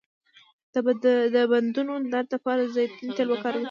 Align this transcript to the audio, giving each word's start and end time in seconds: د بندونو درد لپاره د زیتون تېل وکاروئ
د 1.35 1.35
بندونو 1.51 1.93
درد 2.13 2.27
لپاره 2.35 2.61
د 2.63 2.67
زیتون 2.75 3.07
تېل 3.15 3.27
وکاروئ 3.31 3.59